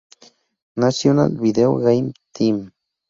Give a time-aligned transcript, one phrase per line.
[0.77, 2.73] National Video Game Team.